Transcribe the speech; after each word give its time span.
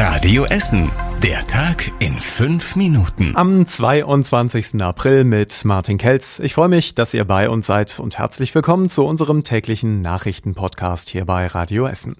Radio 0.00 0.46
Essen. 0.46 1.09
Der 1.22 1.46
Tag 1.46 1.92
in 1.98 2.14
fünf 2.14 2.76
Minuten. 2.76 3.32
Am 3.34 3.66
22. 3.66 4.80
April 4.80 5.24
mit 5.24 5.66
Martin 5.66 5.98
Kelz. 5.98 6.38
Ich 6.38 6.54
freue 6.54 6.70
mich, 6.70 6.94
dass 6.94 7.12
ihr 7.12 7.26
bei 7.26 7.50
uns 7.50 7.66
seid 7.66 8.00
und 8.00 8.18
herzlich 8.18 8.54
willkommen 8.54 8.88
zu 8.88 9.04
unserem 9.04 9.44
täglichen 9.44 10.00
Nachrichtenpodcast 10.00 11.10
hier 11.10 11.26
bei 11.26 11.46
Radio 11.46 11.86
Essen. 11.86 12.16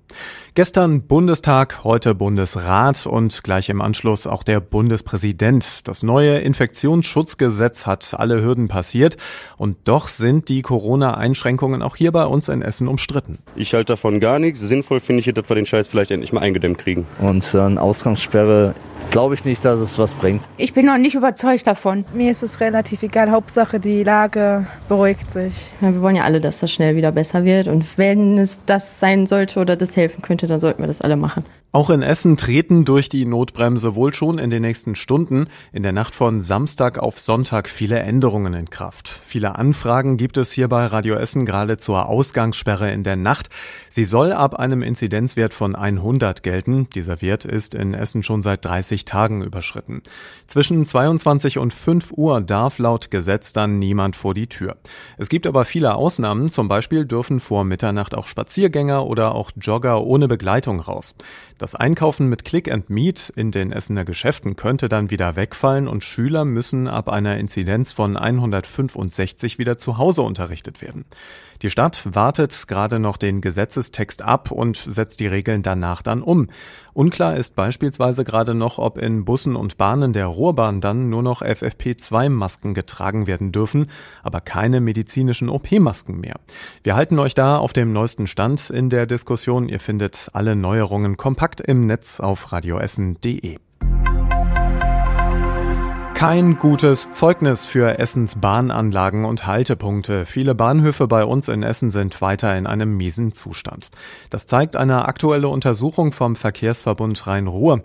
Gestern 0.55 1.07
Bundestag, 1.07 1.83
heute 1.83 2.15
Bundesrat 2.15 3.07
und 3.07 3.43
gleich 3.43 3.71
im 3.71 3.80
Anschluss 3.80 4.27
auch 4.27 4.43
der 4.43 4.61
Bundespräsident. 4.61 5.89
Das 5.89 6.03
neue 6.03 6.39
Infektionsschutzgesetz 6.41 7.87
hat 7.87 8.12
alle 8.12 8.43
Hürden 8.43 8.69
passiert 8.69 9.17
und 9.57 9.79
doch 9.85 10.09
sind 10.09 10.51
die 10.51 10.61
Corona-Einschränkungen 10.61 11.80
auch 11.80 11.96
hier 11.96 12.12
bei 12.12 12.27
uns 12.27 12.51
in 12.51 12.61
Essen 12.61 12.87
umstritten. 12.87 13.39
Ich 13.57 13.73
halte 13.73 13.95
davon 13.95 14.21
gar 14.21 14.39
nichts. 14.39 14.61
Sinnvoll 14.61 15.01
finde 15.01 15.21
ich, 15.21 15.32
dass 15.32 15.48
wir 15.48 15.57
den 15.57 15.64
Scheiß 15.64 15.89
vielleicht 15.89 16.11
endlich 16.11 16.35
mal 16.35 16.43
eingedämmt 16.43 16.77
kriegen. 16.77 17.07
Und 17.19 17.55
äh, 17.55 17.61
eine 17.61 17.80
Ausgangssperre 17.80 18.75
glaube 19.11 19.34
ich 19.34 19.45
nicht, 19.45 19.64
dass 19.64 19.80
es 19.80 19.98
was 19.98 20.14
bringt. 20.14 20.42
Ich 20.56 20.73
bin 20.73 20.87
noch 20.87 20.98
nicht 20.98 21.14
überzeugt 21.14 21.66
davon. 21.66 22.05
Mir 22.14 22.30
ist 22.30 22.42
es 22.42 22.60
relativ 22.60 23.02
egal. 23.02 23.30
Hauptsache, 23.30 23.80
die 23.80 24.02
Lage 24.02 24.66
beruhigt 24.88 25.32
sich. 25.32 25.55
Ja, 25.80 25.92
wir 25.92 26.01
wollen 26.01 26.16
ja 26.16 26.24
alle, 26.24 26.41
dass 26.41 26.60
das 26.60 26.73
schnell 26.73 26.96
wieder 26.96 27.12
besser 27.12 27.45
wird. 27.45 27.68
Und 27.68 27.98
wenn 27.98 28.38
es 28.38 28.59
das 28.66 29.01
sein 29.01 29.27
sollte 29.27 29.60
oder 29.60 29.77
das 29.77 29.96
helfen 29.96 30.23
könnte, 30.23 30.46
dann 30.46 30.60
sollten 30.60 30.82
wir 30.82 30.87
das 30.87 31.01
alle 31.01 31.16
machen. 31.16 31.45
Auch 31.73 31.88
in 31.91 32.02
Essen 32.02 32.37
treten 32.37 32.84
durch 32.84 33.09
die 33.09 33.24
Notbremse 33.24 33.95
wohl 33.95 34.12
schon 34.12 34.41
in 34.41 34.51
den 34.51 34.62
nächsten 34.62 34.97
Stunden 34.97 35.47
in 35.73 35.84
der 35.84 35.93
Nacht 35.93 36.16
von 36.16 36.43
Samstag 36.43 36.98
auf 36.98 37.20
Sonntag 37.20 37.69
viele 37.69 38.01
Änderungen 38.01 38.55
in 38.55 38.70
Kraft. 38.70 39.20
Viele 39.24 39.55
Anfragen 39.55 40.16
gibt 40.16 40.37
es 40.37 40.51
hier 40.51 40.66
bei 40.66 40.84
Radio 40.87 41.15
Essen 41.15 41.46
gerade 41.46 41.79
zur 41.79 42.09
Ausgangssperre 42.09 42.91
in 42.91 43.05
der 43.05 43.15
Nacht. 43.15 43.51
Sie 43.88 44.05
soll 44.05 44.33
ab 44.33 44.56
einem 44.56 44.83
Inzidenzwert 44.83 45.55
von 45.55 45.77
100 45.77 46.43
gelten. 46.43 46.88
Dieser 46.93 47.23
Wert 47.23 47.45
ist 47.45 47.77
in 47.77 47.95
Essen 47.95 48.24
schon 48.24 48.43
seit 48.43 48.65
30 48.65 49.05
Tagen 49.05 49.45
überschritten. 49.45 50.02
Zwischen 50.48 50.84
22 50.84 51.59
und 51.59 51.73
5 51.73 52.10
Uhr 52.16 52.41
darf 52.41 52.79
laut 52.80 53.13
Gesetz 53.13 53.52
dann 53.52 53.79
niemand 53.79 54.16
vor 54.16 54.35
die 54.35 54.48
Tür. 54.48 54.76
Es 55.18 55.29
gibt 55.29 55.46
aber 55.46 55.65
viele 55.65 55.95
Ausnahmen. 55.95 56.51
Zum 56.51 56.66
Beispiel 56.66 57.04
dürfen 57.04 57.38
vor 57.38 57.63
Mitternacht 57.63 58.16
auch 58.16 58.26
Spaziergänger 58.26 59.07
oder 59.07 59.37
auch 59.37 59.52
Jogger 59.54 60.02
ohne 60.02 60.26
Begleitung 60.26 60.80
raus. 60.80 61.15
Das 61.61 61.75
Einkaufen 61.75 62.30
mit 62.30 62.47
Click 62.47 62.73
and 62.73 62.89
Meet 62.89 63.35
in 63.37 63.51
den 63.51 63.71
Essener 63.71 64.06
Geschäften 64.06 64.56
könnte 64.56 64.89
dann 64.89 65.11
wieder 65.11 65.37
wegfallen 65.37 65.89
und 65.89 66.03
Schüler 66.03 66.47
müssen 66.47 66.89
ab 66.89 67.11
einer 67.11 67.37
Inzidenz 67.37 67.93
von 67.93 68.16
165 68.16 69.59
wieder 69.59 69.77
zu 69.77 69.99
Hause 69.99 70.22
unterrichtet 70.22 70.81
werden. 70.81 71.05
Die 71.62 71.69
Stadt 71.69 72.15
wartet 72.15 72.69
gerade 72.69 72.99
noch 72.99 73.19
den 73.19 73.43
Gesetzestext 73.43 74.22
ab 74.22 74.50
und 74.50 74.77
setzt 74.77 75.21
die 75.21 75.27
Regeln 75.27 75.62
danach 75.62 76.00
dann 76.00 76.22
um. 76.22 76.49
Unklar 76.94 77.37
ist 77.37 77.55
beispielsweise 77.55 78.25
gerade 78.25 78.55
noch, 78.55 78.78
ob 78.78 78.97
in 78.97 79.27
Bussen 79.27 79.56
und 79.56 79.77
Bahnen 79.77 80.15
der 80.15 80.27
Ruhrbahn 80.27 80.81
dann 80.81 81.11
nur 81.11 81.22
noch 81.22 81.43
FFP2-Masken 81.43 82.72
getragen 82.72 83.27
werden 83.27 83.53
dürfen, 83.53 83.91
aber 84.22 84.41
keine 84.41 84.81
medizinischen 84.81 85.50
OP-Masken 85.50 86.19
mehr. 86.19 86.37
Wir 86.83 86.97
halten 86.97 87.19
euch 87.19 87.34
da 87.34 87.59
auf 87.59 87.75
dem 87.75 87.93
neuesten 87.93 88.27
Stand 88.27 88.71
in 88.71 88.88
der 88.88 89.06
Diskussion. 89.06 89.69
Ihr 89.69 89.81
findet 89.81 90.31
alle 90.33 90.56
Neuerungen 90.56 91.19
kompakt 91.19 91.61
im 91.61 91.87
Netz 91.87 92.21
auf 92.21 92.53
radioessen.de. 92.53 93.59
Kein 96.21 96.59
gutes 96.59 97.10
Zeugnis 97.12 97.65
für 97.65 97.99
Essens 97.99 98.38
Bahnanlagen 98.38 99.25
und 99.25 99.47
Haltepunkte. 99.47 100.26
Viele 100.26 100.54
Bahnhöfe 100.54 101.06
bei 101.06 101.25
uns 101.25 101.49
in 101.49 101.62
Essen 101.62 101.91
sind 101.91 102.21
weiter 102.21 102.54
in 102.59 102.66
einem 102.66 102.94
miesen 102.94 103.32
Zustand. 103.32 103.91
Das 104.28 104.47
zeigt 104.47 104.76
eine 104.76 105.09
aktuelle 105.09 105.48
Untersuchung 105.48 106.12
vom 106.12 106.37
Verkehrsverbund 106.37 107.26
Rhein-Ruhr. 107.26 107.81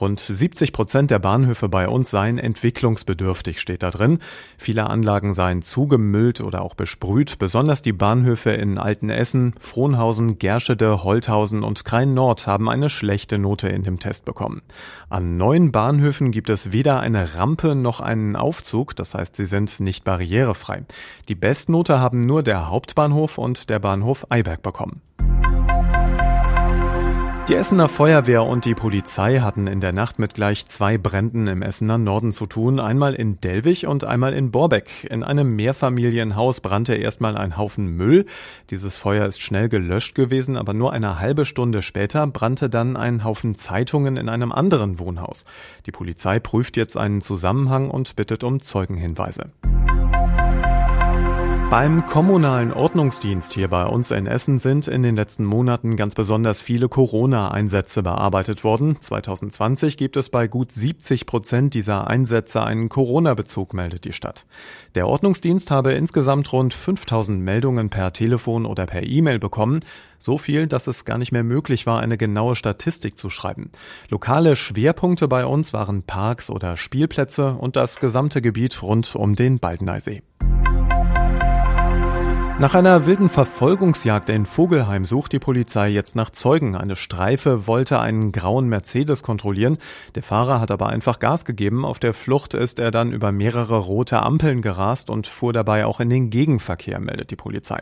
Rund 0.00 0.20
70 0.20 0.72
Prozent 0.72 1.10
der 1.10 1.18
Bahnhöfe 1.18 1.68
bei 1.68 1.88
uns 1.88 2.10
seien 2.10 2.38
entwicklungsbedürftig, 2.38 3.60
steht 3.60 3.82
da 3.82 3.90
drin. 3.90 4.20
Viele 4.56 4.88
Anlagen 4.88 5.34
seien 5.34 5.62
zugemüllt 5.62 6.40
oder 6.40 6.62
auch 6.62 6.74
besprüht. 6.74 7.38
Besonders 7.38 7.82
die 7.82 7.92
Bahnhöfe 7.92 8.50
in 8.50 8.78
Altenessen, 8.78 9.54
Frohnhausen, 9.60 10.38
Gerschede, 10.38 11.02
Holthausen 11.02 11.64
und 11.64 11.84
Krain 11.84 12.14
Nord 12.14 12.46
haben 12.46 12.68
eine 12.68 12.90
schlechte 12.90 13.38
Note 13.38 13.68
in 13.68 13.82
dem 13.82 13.98
Test 13.98 14.24
bekommen. 14.24 14.62
An 15.08 15.36
neun 15.36 15.72
Bahnhöfen 15.72 16.30
gibt 16.30 16.50
es 16.50 16.72
weder 16.72 17.00
eine 17.00 17.34
Rampe 17.34 17.74
noch 17.74 18.00
einen 18.00 18.36
Aufzug, 18.36 18.94
das 18.94 19.14
heißt, 19.14 19.36
sie 19.36 19.46
sind 19.46 19.80
nicht 19.80 20.04
barrierefrei. 20.04 20.84
Die 21.28 21.34
Bestnote 21.34 21.98
haben 21.98 22.20
nur 22.20 22.42
der 22.42 22.68
Hauptbahnhof 22.68 23.38
und 23.38 23.68
der 23.68 23.78
Bahnhof 23.78 24.30
Eiberg 24.30 24.62
bekommen. 24.62 25.02
Die 27.48 27.54
Essener 27.54 27.88
Feuerwehr 27.88 28.42
und 28.42 28.66
die 28.66 28.74
Polizei 28.74 29.38
hatten 29.38 29.68
in 29.68 29.80
der 29.80 29.94
Nacht 29.94 30.18
mit 30.18 30.34
gleich 30.34 30.66
zwei 30.66 30.98
Bränden 30.98 31.46
im 31.46 31.62
Essener 31.62 31.96
Norden 31.96 32.30
zu 32.32 32.44
tun, 32.44 32.78
einmal 32.78 33.14
in 33.14 33.40
Delwig 33.40 33.86
und 33.86 34.04
einmal 34.04 34.34
in 34.34 34.50
Borbeck. 34.50 35.08
In 35.08 35.24
einem 35.24 35.56
Mehrfamilienhaus 35.56 36.60
brannte 36.60 36.94
erstmal 36.94 37.38
ein 37.38 37.56
Haufen 37.56 37.96
Müll. 37.96 38.26
Dieses 38.68 38.98
Feuer 38.98 39.24
ist 39.24 39.40
schnell 39.40 39.70
gelöscht 39.70 40.14
gewesen, 40.14 40.58
aber 40.58 40.74
nur 40.74 40.92
eine 40.92 41.20
halbe 41.20 41.46
Stunde 41.46 41.80
später 41.80 42.26
brannte 42.26 42.68
dann 42.68 42.98
ein 42.98 43.24
Haufen 43.24 43.54
Zeitungen 43.54 44.18
in 44.18 44.28
einem 44.28 44.52
anderen 44.52 44.98
Wohnhaus. 44.98 45.46
Die 45.86 45.90
Polizei 45.90 46.40
prüft 46.40 46.76
jetzt 46.76 46.98
einen 46.98 47.22
Zusammenhang 47.22 47.90
und 47.90 48.14
bittet 48.14 48.44
um 48.44 48.60
Zeugenhinweise. 48.60 49.52
Beim 51.70 52.06
kommunalen 52.06 52.72
Ordnungsdienst 52.72 53.52
hier 53.52 53.68
bei 53.68 53.84
uns 53.84 54.10
in 54.10 54.26
Essen 54.26 54.58
sind 54.58 54.88
in 54.88 55.02
den 55.02 55.16
letzten 55.16 55.44
Monaten 55.44 55.96
ganz 55.96 56.14
besonders 56.14 56.62
viele 56.62 56.88
Corona-Einsätze 56.88 58.02
bearbeitet 58.02 58.64
worden. 58.64 58.98
2020 58.98 59.98
gibt 59.98 60.16
es 60.16 60.30
bei 60.30 60.48
gut 60.48 60.72
70 60.72 61.26
Prozent 61.26 61.74
dieser 61.74 62.06
Einsätze 62.06 62.62
einen 62.64 62.88
Corona-Bezug, 62.88 63.74
meldet 63.74 64.06
die 64.06 64.14
Stadt. 64.14 64.46
Der 64.94 65.06
Ordnungsdienst 65.06 65.70
habe 65.70 65.92
insgesamt 65.92 66.50
rund 66.54 66.72
5000 66.72 67.38
Meldungen 67.38 67.90
per 67.90 68.14
Telefon 68.14 68.64
oder 68.64 68.86
per 68.86 69.02
E-Mail 69.02 69.38
bekommen. 69.38 69.80
So 70.16 70.38
viel, 70.38 70.68
dass 70.68 70.86
es 70.86 71.04
gar 71.04 71.18
nicht 71.18 71.32
mehr 71.32 71.44
möglich 71.44 71.84
war, 71.84 72.00
eine 72.00 72.16
genaue 72.16 72.56
Statistik 72.56 73.18
zu 73.18 73.28
schreiben. 73.28 73.72
Lokale 74.08 74.56
Schwerpunkte 74.56 75.28
bei 75.28 75.44
uns 75.44 75.74
waren 75.74 76.02
Parks 76.02 76.48
oder 76.48 76.78
Spielplätze 76.78 77.52
und 77.52 77.76
das 77.76 78.00
gesamte 78.00 78.40
Gebiet 78.40 78.82
rund 78.82 79.14
um 79.14 79.34
den 79.34 79.58
Baldeneysee. 79.58 80.22
Nach 82.60 82.74
einer 82.74 83.06
wilden 83.06 83.28
Verfolgungsjagd 83.28 84.28
in 84.30 84.44
Vogelheim 84.44 85.04
sucht 85.04 85.32
die 85.32 85.38
Polizei 85.38 85.90
jetzt 85.90 86.16
nach 86.16 86.30
Zeugen. 86.30 86.74
Eine 86.74 86.96
Streife 86.96 87.68
wollte 87.68 88.00
einen 88.00 88.32
grauen 88.32 88.68
Mercedes 88.68 89.22
kontrollieren. 89.22 89.78
Der 90.16 90.24
Fahrer 90.24 90.60
hat 90.60 90.72
aber 90.72 90.88
einfach 90.88 91.20
Gas 91.20 91.44
gegeben. 91.44 91.84
Auf 91.84 92.00
der 92.00 92.14
Flucht 92.14 92.54
ist 92.54 92.80
er 92.80 92.90
dann 92.90 93.12
über 93.12 93.30
mehrere 93.30 93.78
rote 93.78 94.20
Ampeln 94.20 94.60
gerast 94.60 95.08
und 95.08 95.28
fuhr 95.28 95.52
dabei 95.52 95.86
auch 95.86 96.00
in 96.00 96.10
den 96.10 96.30
Gegenverkehr, 96.30 96.98
meldet 96.98 97.30
die 97.30 97.36
Polizei. 97.36 97.78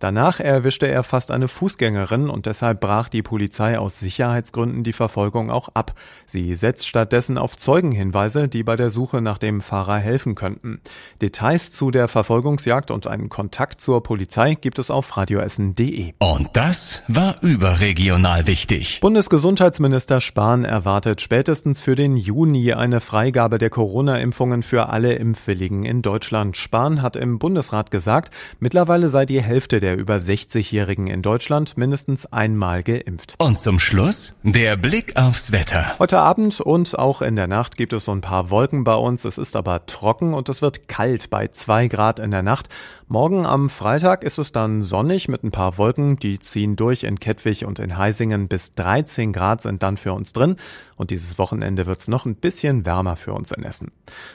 Danach 0.00 0.38
erwischte 0.38 0.86
er 0.86 1.02
fast 1.02 1.30
eine 1.30 1.48
Fußgängerin 1.48 2.28
und 2.28 2.44
deshalb 2.44 2.82
brach 2.82 3.08
die 3.08 3.22
Polizei 3.22 3.78
aus 3.78 4.00
Sicherheitsgründen 4.00 4.84
die 4.84 4.92
Verfolgung 4.92 5.50
auch 5.50 5.70
ab. 5.72 5.94
Sie 6.26 6.54
setzt 6.56 6.86
stattdessen 6.86 7.38
auf 7.38 7.56
Zeugenhinweise, 7.56 8.48
die 8.48 8.64
bei 8.64 8.76
der 8.76 8.90
Suche 8.90 9.22
nach 9.22 9.38
dem 9.38 9.62
Fahrer 9.62 9.96
helfen 9.96 10.34
könnten. 10.34 10.82
Details 11.22 11.72
zu 11.72 11.90
der 11.90 12.06
Verfolgungsjagd 12.06 12.90
und 12.90 13.06
einen 13.06 13.30
Kontakt 13.30 13.80
zur 13.80 14.02
Polizei 14.10 14.56
gibt 14.56 14.80
es 14.80 14.90
auf 14.90 15.16
radioessen.de. 15.16 16.14
Und 16.18 16.48
das 16.54 17.04
war 17.06 17.36
überregional 17.42 18.48
wichtig. 18.48 18.98
Bundesgesundheitsminister 18.98 20.20
Spahn 20.20 20.64
erwartet 20.64 21.20
spätestens 21.20 21.80
für 21.80 21.94
den 21.94 22.16
Juni 22.16 22.72
eine 22.72 23.00
Freigabe 23.00 23.58
der 23.58 23.70
Corona-Impfungen 23.70 24.64
für 24.64 24.88
alle 24.88 25.12
Impfwilligen 25.14 25.84
in 25.84 26.02
Deutschland. 26.02 26.56
Spahn 26.56 27.02
hat 27.02 27.14
im 27.14 27.38
Bundesrat 27.38 27.92
gesagt, 27.92 28.34
mittlerweile 28.58 29.10
sei 29.10 29.26
die 29.26 29.40
Hälfte 29.40 29.78
der 29.78 29.96
über 29.96 30.16
60-Jährigen 30.16 31.06
in 31.06 31.22
Deutschland 31.22 31.76
mindestens 31.76 32.26
einmal 32.26 32.82
geimpft. 32.82 33.36
Und 33.38 33.60
zum 33.60 33.78
Schluss 33.78 34.34
der 34.42 34.76
Blick 34.76 35.14
aufs 35.14 35.52
Wetter. 35.52 35.94
Heute 36.00 36.18
Abend 36.18 36.60
und 36.60 36.98
auch 36.98 37.22
in 37.22 37.36
der 37.36 37.46
Nacht 37.46 37.76
gibt 37.76 37.92
es 37.92 38.06
so 38.06 38.12
ein 38.12 38.22
paar 38.22 38.50
Wolken 38.50 38.82
bei 38.82 38.94
uns. 38.94 39.24
Es 39.24 39.38
ist 39.38 39.54
aber 39.54 39.86
trocken 39.86 40.34
und 40.34 40.48
es 40.48 40.62
wird 40.62 40.88
kalt 40.88 41.30
bei 41.30 41.46
zwei 41.46 41.86
Grad 41.86 42.18
in 42.18 42.32
der 42.32 42.42
Nacht. 42.42 42.68
Morgen 43.06 43.44
am 43.44 43.70
Freitag 43.70 43.99
ist 44.02 44.38
es 44.38 44.52
dann 44.52 44.82
sonnig 44.82 45.28
mit 45.28 45.44
ein 45.44 45.50
paar 45.50 45.76
Wolken. 45.76 46.16
Die 46.16 46.38
ziehen 46.38 46.76
durch 46.76 47.04
in 47.04 47.20
Kettwig 47.20 47.64
und 47.66 47.78
in 47.78 47.96
Heisingen. 47.96 48.48
Bis 48.48 48.74
13 48.74 49.32
Grad 49.32 49.62
sind 49.62 49.82
dann 49.82 49.96
für 49.96 50.12
uns 50.12 50.32
drin. 50.32 50.56
Und 50.96 51.10
dieses 51.10 51.38
Wochenende 51.38 51.86
wird 51.86 52.00
es 52.00 52.08
noch 52.08 52.26
ein 52.26 52.34
bisschen 52.34 52.86
wärmer 52.86 53.16
für 53.16 53.32
uns 53.32 53.52
in 53.52 53.62
Essen. 53.62 53.92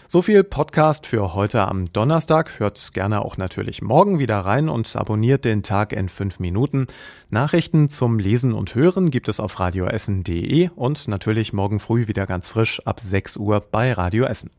So 0.08 0.22
viel 0.22 0.44
Podcast 0.44 1.08
für 1.08 1.34
heute 1.34 1.68
am 1.68 1.86
Donnerstag. 1.92 2.60
Hört 2.60 2.94
gerne 2.94 3.26
auch 3.26 3.38
natürlich 3.38 3.82
morgen 3.82 4.20
wieder 4.20 4.40
rein 4.40 4.70
und 4.70 4.96
abonniert 4.96 5.46
den 5.46 5.64
Tag 5.64 5.92
in 5.92 6.10
fünf 6.10 6.40
Minuten. 6.40 6.88
Nachrichten 7.30 7.90
zum 7.90 8.20
Lesen 8.20 8.54
und 8.54 8.76
Hören 8.76 9.12
gibt 9.12 9.30
es 9.30 9.40
auf 9.40 9.60
radioessen.de 9.60 10.70
und 10.76 11.08
natürlich 11.08 11.54
morgen 11.54 11.80
früh 11.80 12.08
wieder 12.08 12.28
ganz 12.28 12.48
frisch 12.50 12.82
ab 12.86 13.00
6 13.00 13.38
Uhr 13.38 13.60
bei 13.60 13.92
Radio 13.94 14.26
Essen. 14.26 14.52